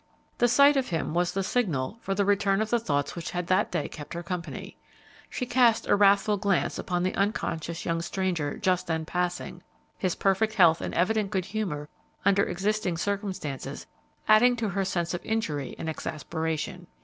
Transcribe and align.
The 0.39 0.47
sight 0.47 0.77
of 0.77 0.89
him 0.89 1.13
was 1.13 1.31
the 1.33 1.43
signal 1.43 1.99
for 2.01 2.15
the 2.15 2.25
return 2.25 2.59
of 2.59 2.71
the 2.71 2.79
thoughts 2.79 3.15
which 3.15 3.29
had 3.29 3.45
that 3.45 3.69
day 3.71 3.87
kept 3.87 4.15
her 4.15 4.23
company. 4.23 4.75
She 5.29 5.45
cast 5.45 5.85
a 5.85 5.95
wrathful 5.95 6.37
glance 6.37 6.79
upon 6.79 7.03
the 7.03 7.13
unconscious 7.13 7.85
young 7.85 8.01
stranger 8.01 8.57
just 8.57 8.87
then 8.87 9.05
passing, 9.05 9.61
his 9.99 10.15
perfect 10.15 10.55
health 10.55 10.81
and 10.81 10.95
evident 10.95 11.29
good 11.29 11.45
humor 11.45 11.87
under 12.25 12.43
existing 12.43 12.97
circumstances 12.97 13.85
adding 14.27 14.55
to 14.55 14.69
her 14.69 14.85
sense 14.85 15.13
of 15.13 15.23
injury 15.23 15.75
and 15.77 15.87
exasperation. 15.87 16.87